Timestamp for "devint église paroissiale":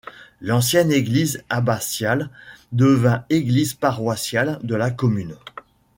2.71-4.57